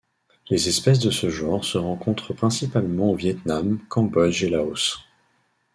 Les 0.49 0.67
espèces 0.67 0.97
de 0.97 1.11
ce 1.11 1.29
genre 1.29 1.63
se 1.63 1.77
rencontrent 1.77 2.33
principalement 2.33 3.11
au 3.11 3.15
Vietnam, 3.15 3.77
Cambodge 3.87 4.43
et 4.43 4.49
Laos. 4.49 4.97